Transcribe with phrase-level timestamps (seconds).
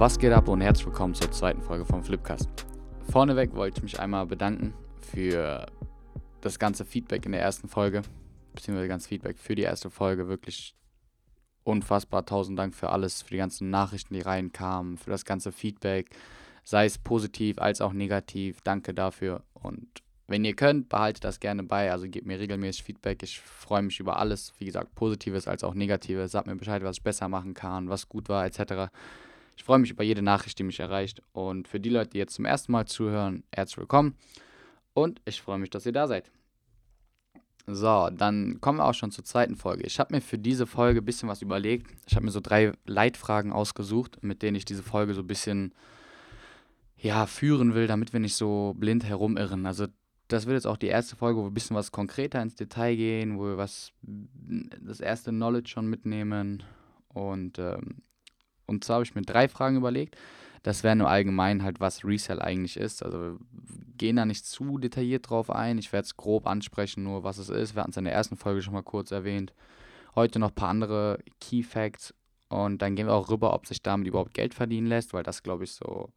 [0.00, 2.48] Was geht ab und herzlich willkommen zur zweiten Folge vom Flipcast.
[3.10, 5.66] Vorneweg wollte ich mich einmal bedanken für
[6.40, 8.00] das ganze Feedback in der ersten Folge,
[8.54, 10.26] beziehungsweise ganz Feedback für die erste Folge.
[10.26, 10.74] Wirklich
[11.64, 12.24] unfassbar.
[12.24, 16.16] Tausend Dank für alles, für die ganzen Nachrichten, die reinkamen, für das ganze Feedback,
[16.64, 18.62] sei es positiv als auch negativ.
[18.62, 19.86] Danke dafür und
[20.28, 21.92] wenn ihr könnt, behaltet das gerne bei.
[21.92, 23.22] Also gebt mir regelmäßig Feedback.
[23.22, 24.54] Ich freue mich über alles.
[24.56, 26.32] Wie gesagt, Positives als auch Negatives.
[26.32, 28.90] Sagt mir Bescheid, was ich besser machen kann, was gut war, etc.
[29.60, 31.22] Ich freue mich über jede Nachricht, die mich erreicht.
[31.32, 34.14] Und für die Leute, die jetzt zum ersten Mal zuhören, herzlich willkommen.
[34.94, 36.30] Und ich freue mich, dass ihr da seid.
[37.66, 39.84] So, dann kommen wir auch schon zur zweiten Folge.
[39.84, 41.92] Ich habe mir für diese Folge ein bisschen was überlegt.
[42.06, 45.74] Ich habe mir so drei Leitfragen ausgesucht, mit denen ich diese Folge so ein bisschen
[46.96, 49.66] ja, führen will, damit wir nicht so blind herumirren.
[49.66, 49.88] Also
[50.28, 52.96] das wird jetzt auch die erste Folge, wo wir ein bisschen was konkreter ins Detail
[52.96, 56.62] gehen, wo wir was, das erste Knowledge schon mitnehmen.
[57.08, 58.00] Und, ähm,
[58.70, 60.16] und zwar habe ich mir drei Fragen überlegt.
[60.62, 63.02] Das wäre nur allgemein halt, was Resell eigentlich ist.
[63.02, 63.38] Also wir
[63.98, 65.78] gehen da nicht zu detailliert drauf ein.
[65.78, 67.74] Ich werde es grob ansprechen, nur was es ist.
[67.74, 69.52] Wir hatten es in der ersten Folge schon mal kurz erwähnt.
[70.14, 72.14] Heute noch ein paar andere Key Facts.
[72.48, 75.42] Und dann gehen wir auch rüber, ob sich damit überhaupt Geld verdienen lässt, weil das,
[75.42, 76.10] glaube ich, so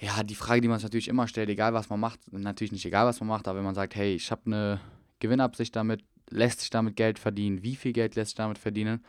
[0.00, 2.86] ja, die Frage, die man sich natürlich immer stellt, egal was man macht, natürlich nicht
[2.86, 4.80] egal was man macht, aber wenn man sagt, hey, ich habe eine
[5.18, 9.04] Gewinnabsicht damit, lässt sich damit Geld verdienen, wie viel Geld lässt sich damit verdienen?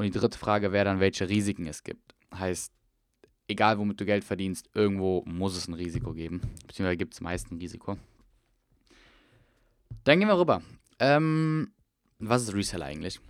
[0.00, 2.14] Und die dritte Frage wäre dann, welche Risiken es gibt.
[2.34, 2.72] Heißt,
[3.48, 7.52] egal womit du Geld verdienst, irgendwo muss es ein Risiko geben, beziehungsweise gibt es meist
[7.52, 7.98] ein Risiko.
[10.04, 10.62] Dann gehen wir rüber.
[11.00, 11.72] Ähm,
[12.18, 13.20] was ist Reseller eigentlich?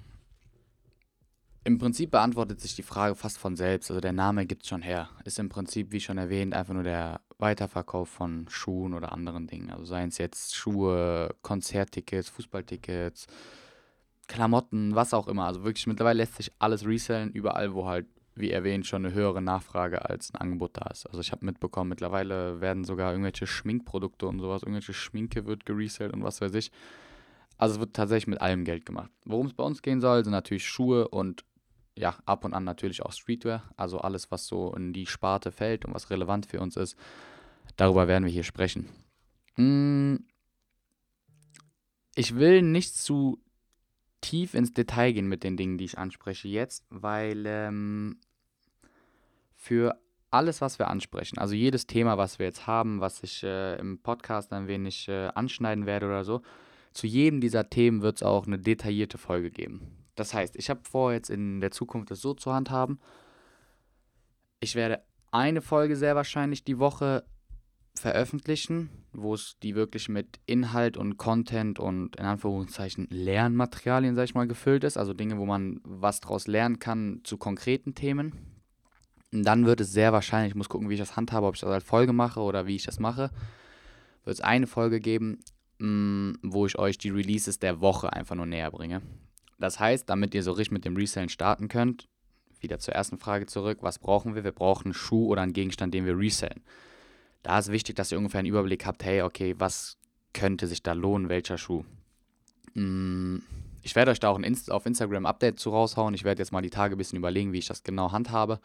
[1.65, 3.91] Im Prinzip beantwortet sich die Frage fast von selbst.
[3.91, 5.11] Also der Name gibt es schon her.
[5.25, 9.73] Ist im Prinzip, wie schon erwähnt, einfach nur der Weiterverkauf von Schuhen oder anderen Dingen.
[9.73, 13.27] Also seien es jetzt Schuhe, Konzerttickets, Fußballtickets,
[14.31, 15.45] Klamotten, was auch immer.
[15.47, 19.43] Also wirklich mittlerweile lässt sich alles resellen, überall, wo halt, wie erwähnt, schon eine höhere
[19.43, 21.07] Nachfrage als ein Angebot da ist.
[21.07, 26.13] Also ich habe mitbekommen, mittlerweile werden sogar irgendwelche Schminkprodukte und sowas, irgendwelche Schminke wird geresellt
[26.13, 26.71] und was weiß ich.
[27.59, 29.11] Also es wird tatsächlich mit allem Geld gemacht.
[29.25, 31.45] Worum es bei uns gehen soll, sind natürlich Schuhe und
[31.99, 35.85] ja, ab und an natürlich auch Streetwear, also alles, was so in die Sparte fällt
[35.85, 36.97] und was relevant für uns ist.
[37.77, 38.89] Darüber werden wir hier sprechen.
[39.57, 40.25] Hm,
[42.15, 43.43] ich will nicht zu
[44.21, 48.19] tief ins Detail gehen mit den Dingen, die ich anspreche jetzt, weil ähm,
[49.55, 50.01] für
[50.31, 53.99] alles, was wir ansprechen, also jedes Thema, was wir jetzt haben, was ich äh, im
[53.99, 56.43] Podcast ein wenig äh, anschneiden werde oder so,
[56.93, 60.01] zu jedem dieser Themen wird es auch eine detaillierte Folge geben.
[60.17, 63.01] Das heißt, ich habe vor, jetzt in der Zukunft das so zu handhaben.
[64.61, 67.25] Ich werde eine Folge sehr wahrscheinlich die Woche
[67.95, 74.35] veröffentlichen, wo es die wirklich mit Inhalt und Content und in Anführungszeichen Lernmaterialien, sag ich
[74.35, 74.97] mal, gefüllt ist.
[74.97, 78.33] Also Dinge, wo man was daraus lernen kann zu konkreten Themen.
[79.33, 81.61] Und dann wird es sehr wahrscheinlich, ich muss gucken, wie ich das handhabe, ob ich
[81.61, 83.31] das als Folge mache oder wie ich das mache,
[84.25, 85.39] wird es eine Folge geben,
[85.79, 89.03] mm, wo ich euch die Releases der Woche einfach nur näher bringe.
[89.59, 92.09] Das heißt, damit ihr so richtig mit dem Resellen starten könnt,
[92.61, 94.45] wieder zur ersten Frage zurück, was brauchen wir?
[94.45, 96.63] Wir brauchen einen Schuh oder einen Gegenstand, den wir resellen.
[97.43, 99.97] Da ist wichtig, dass ihr ungefähr einen Überblick habt, hey, okay, was
[100.33, 101.85] könnte sich da lohnen, welcher Schuh.
[102.75, 103.39] Mm,
[103.83, 106.15] ich werde euch da auch ein Inst auf Instagram Update zu raushauen.
[106.15, 108.61] Ich werde jetzt mal die Tage ein bisschen überlegen, wie ich das genau handhabe.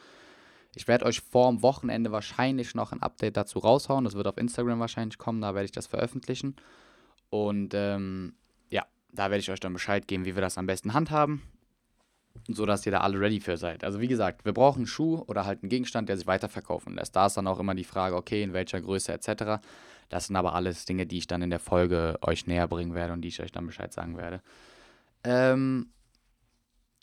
[0.76, 4.04] Ich werde euch vor dem Wochenende wahrscheinlich noch ein Update dazu raushauen.
[4.04, 6.56] Das wird auf Instagram wahrscheinlich kommen, da werde ich das veröffentlichen.
[7.30, 8.34] Und ähm,
[9.16, 11.42] da werde ich euch dann Bescheid geben, wie wir das am besten handhaben,
[12.48, 13.84] sodass ihr da alle ready für seid.
[13.84, 17.16] Also wie gesagt, wir brauchen einen Schuh oder halt einen Gegenstand, der sich weiterverkaufen lässt.
[17.16, 19.62] Da ist dann auch immer die Frage, okay, in welcher Größe etc.
[20.10, 23.14] Das sind aber alles Dinge, die ich dann in der Folge euch näher bringen werde
[23.14, 24.42] und die ich euch dann Bescheid sagen werde.
[25.24, 25.92] Ähm,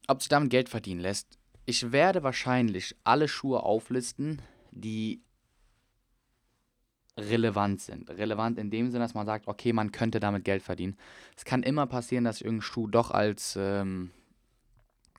[0.06, 1.38] ob sich damit Geld verdienen lässt.
[1.64, 5.22] Ich werde wahrscheinlich alle Schuhe auflisten, die
[7.16, 8.10] relevant sind.
[8.10, 10.96] Relevant in dem Sinne, dass man sagt, okay, man könnte damit Geld verdienen.
[11.36, 14.10] Es kann immer passieren, dass irgendein Schuh doch als ähm,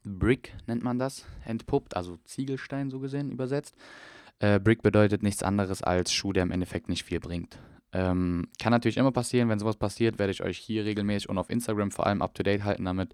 [0.03, 3.75] Brick, nennt man das, entpuppt, also Ziegelstein so gesehen übersetzt.
[4.39, 7.59] Äh, Brick bedeutet nichts anderes als Schuh, der im Endeffekt nicht viel bringt.
[7.93, 11.49] Ähm, kann natürlich immer passieren, wenn sowas passiert, werde ich euch hier regelmäßig und auf
[11.49, 13.13] Instagram vor allem up to date halten damit,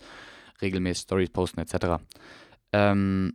[0.61, 2.01] regelmäßig Stories posten etc.
[2.71, 3.33] Ähm,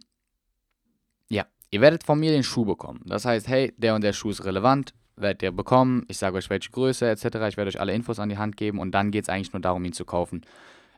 [1.29, 3.03] ja, ihr werdet von mir den Schuh bekommen.
[3.05, 6.05] Das heißt, hey, der und der Schuh ist relevant, werdet ihr bekommen.
[6.09, 7.25] Ich sage euch, welche Größe etc.
[7.49, 9.61] Ich werde euch alle Infos an die Hand geben und dann geht es eigentlich nur
[9.61, 10.43] darum, ihn zu kaufen.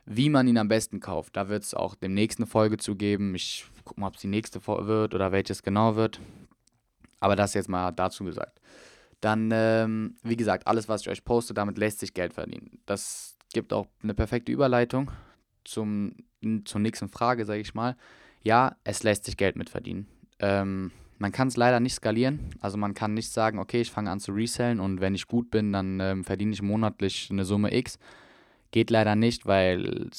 [0.09, 3.35] Wie man ihn am besten kauft, da wird es auch demnächst eine Folge zu geben.
[3.35, 6.21] Ich gucke mal, ob es die nächste wird oder welches genau wird.
[7.19, 8.61] Aber das jetzt mal dazu gesagt.
[9.19, 12.79] Dann, ähm, wie gesagt, alles, was ich euch poste, damit lässt sich Geld verdienen.
[12.85, 15.11] Das gibt auch eine perfekte Überleitung
[15.65, 16.15] zum,
[16.63, 17.97] zur nächsten Frage, sage ich mal.
[18.43, 20.07] Ja, es lässt sich Geld mit verdienen.
[20.39, 22.51] Ähm, man kann es leider nicht skalieren.
[22.61, 25.51] Also man kann nicht sagen, okay, ich fange an zu resellen und wenn ich gut
[25.51, 27.99] bin, dann ähm, verdiene ich monatlich eine Summe X.
[28.71, 30.09] Geht leider nicht, weil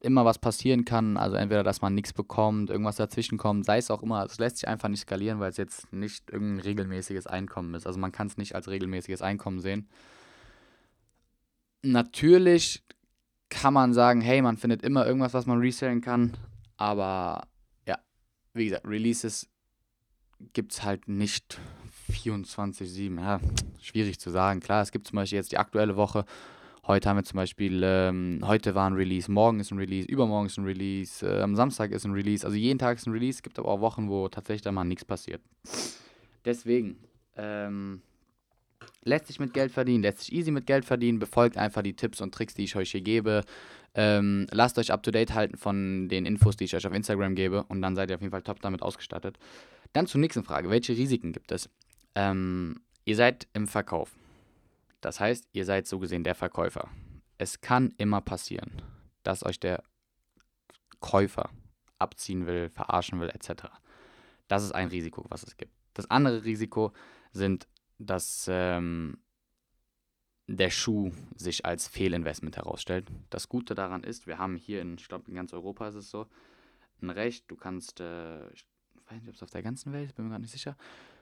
[0.00, 1.16] immer was passieren kann.
[1.16, 4.24] Also entweder, dass man nichts bekommt, irgendwas dazwischen kommt, sei es auch immer.
[4.24, 7.86] Es lässt sich einfach nicht skalieren, weil es jetzt nicht irgendein regelmäßiges Einkommen ist.
[7.86, 9.88] Also man kann es nicht als regelmäßiges Einkommen sehen.
[11.82, 12.82] Natürlich
[13.50, 16.36] kann man sagen, hey, man findet immer irgendwas, was man resellen kann.
[16.76, 17.46] Aber
[17.86, 17.98] ja,
[18.54, 19.48] wie gesagt, Releases
[20.52, 21.58] gibt es halt nicht
[22.10, 23.20] 24-7.
[23.20, 23.40] Ja,
[23.80, 24.60] schwierig zu sagen.
[24.60, 26.24] Klar, es gibt zum Beispiel jetzt die aktuelle Woche
[26.86, 30.46] Heute haben wir zum Beispiel, ähm, heute war ein Release, morgen ist ein Release, übermorgen
[30.46, 32.44] ist ein Release, äh, am Samstag ist ein Release.
[32.44, 35.04] Also jeden Tag ist ein Release, gibt aber auch Wochen, wo tatsächlich dann mal nichts
[35.04, 35.42] passiert.
[36.44, 36.96] Deswegen,
[37.36, 38.00] ähm,
[39.04, 42.20] lässt sich mit Geld verdienen, lässt sich easy mit Geld verdienen, befolgt einfach die Tipps
[42.20, 43.42] und Tricks, die ich euch hier gebe.
[43.94, 47.34] Ähm, lasst euch up to date halten von den Infos, die ich euch auf Instagram
[47.34, 49.38] gebe und dann seid ihr auf jeden Fall top damit ausgestattet.
[49.92, 51.68] Dann zur nächsten Frage: Welche Risiken gibt es?
[52.14, 54.14] Ähm, ihr seid im Verkauf.
[55.00, 56.88] Das heißt, ihr seid so gesehen der Verkäufer.
[57.38, 58.82] Es kann immer passieren,
[59.22, 59.82] dass euch der
[61.00, 61.50] Käufer
[61.98, 63.64] abziehen will, verarschen will, etc.
[64.48, 65.72] Das ist ein Risiko, was es gibt.
[65.94, 66.92] Das andere Risiko
[67.32, 67.66] sind,
[67.98, 69.18] dass ähm,
[70.46, 73.08] der Schuh sich als Fehlinvestment herausstellt.
[73.30, 76.10] Das Gute daran ist, wir haben hier in, ich glaube, in ganz Europa ist es
[76.10, 76.26] so,
[77.02, 78.66] ein Recht, du kannst, äh, ich
[79.06, 80.76] weiß nicht, ob es auf der ganzen Welt ist, bin mir gar nicht sicher.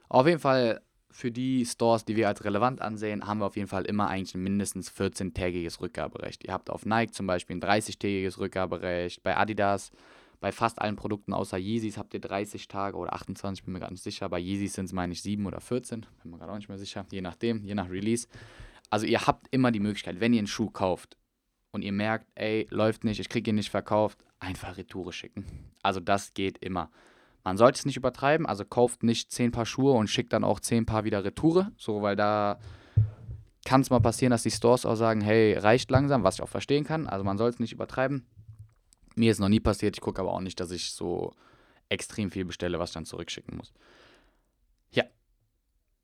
[0.08, 3.68] Auf jeden Fall für die Stores, die wir als relevant ansehen, haben wir auf jeden
[3.68, 6.44] Fall immer eigentlich ein mindestens 14-tägiges Rückgaberecht.
[6.44, 9.90] Ihr habt auf Nike zum Beispiel ein 30-tägiges Rückgaberecht, bei Adidas,
[10.40, 13.90] bei fast allen Produkten außer Yeezys habt ihr 30 Tage oder 28, bin mir gar
[13.90, 14.28] nicht sicher.
[14.28, 16.78] Bei Yeezys sind es, meine ich, 7 oder 14, bin mir gerade auch nicht mehr
[16.78, 18.28] sicher, je nachdem, je nach Release.
[18.90, 21.16] Also ihr habt immer die Möglichkeit, wenn ihr einen Schuh kauft
[21.72, 25.44] und ihr merkt, ey, läuft nicht, ich kriege ihn nicht verkauft, einfach Retoure schicken.
[25.82, 26.90] Also das geht immer.
[27.48, 30.60] Man sollte es nicht übertreiben, also kauft nicht 10 Paar Schuhe und schickt dann auch
[30.60, 32.58] 10 Paar wieder Retoure, so weil da
[33.64, 36.50] kann es mal passieren, dass die Stores auch sagen, hey, reicht langsam, was ich auch
[36.50, 37.06] verstehen kann.
[37.06, 38.26] Also man soll es nicht übertreiben.
[39.14, 41.32] Mir ist noch nie passiert, ich gucke aber auch nicht, dass ich so
[41.88, 43.72] extrem viel bestelle, was ich dann zurückschicken muss.
[44.90, 45.04] Ja,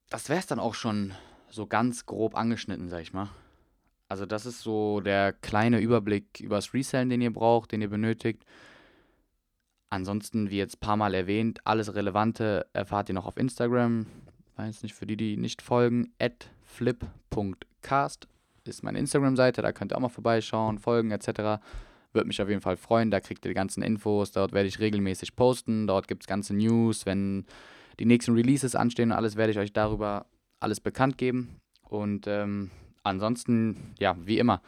[0.08, 1.12] das wäre es dann auch schon
[1.50, 3.29] so ganz grob angeschnitten, sag ich mal.
[4.08, 7.91] Also das ist so der kleine Überblick über das Resellen, den ihr braucht, den ihr
[7.91, 8.46] benötigt.
[9.94, 14.06] Ansonsten, wie jetzt ein paar Mal erwähnt, alles Relevante erfahrt ihr noch auf Instagram.
[14.56, 16.12] Weiß nicht, für die, die nicht folgen,
[16.64, 18.26] flip.cast
[18.64, 21.62] ist meine Instagram-Seite, da könnt ihr auch mal vorbeischauen, folgen etc.
[22.12, 24.81] Würde mich auf jeden Fall freuen, da kriegt ihr die ganzen Infos, dort werde ich
[24.81, 27.46] regelmäßig posten, dort gibt es ganze News, wenn
[28.00, 30.26] die nächsten Releases anstehen und alles, werde ich euch darüber
[30.58, 31.61] alles bekannt geben.
[31.88, 32.73] Und ähm,
[33.05, 34.61] ansonsten, ja, wie immer,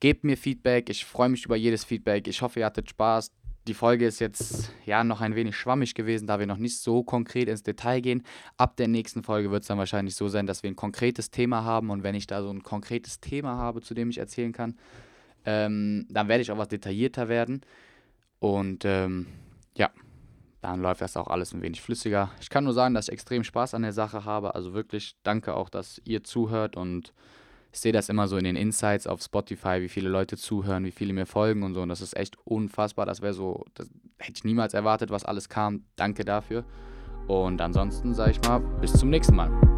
[0.00, 3.30] gebt mir Feedback, ich freue mich über jedes Feedback, ich hoffe, ihr hattet Spaß
[3.66, 7.02] die Folge ist jetzt ja noch ein wenig schwammig gewesen, da wir noch nicht so
[7.02, 8.22] konkret ins Detail gehen.
[8.56, 11.64] Ab der nächsten Folge wird es dann wahrscheinlich so sein, dass wir ein konkretes Thema
[11.64, 14.76] haben und wenn ich da so ein konkretes Thema habe, zu dem ich erzählen kann,
[15.46, 17.62] ähm, dann werde ich auch was detaillierter werden.
[18.38, 19.26] Und ähm,
[19.76, 19.90] ja,
[20.60, 22.30] dann läuft das auch alles ein wenig flüssiger.
[22.40, 24.54] Ich kann nur sagen, dass ich extrem Spaß an der Sache habe.
[24.54, 27.12] Also wirklich danke auch, dass ihr zuhört und
[27.74, 30.92] ich sehe das immer so in den Insights auf Spotify, wie viele Leute zuhören, wie
[30.92, 31.82] viele mir folgen und so.
[31.82, 33.04] Und das ist echt unfassbar.
[33.04, 35.82] Das wäre so, das hätte ich niemals erwartet, was alles kam.
[35.96, 36.64] Danke dafür.
[37.26, 39.73] Und ansonsten sage ich mal, bis zum nächsten Mal.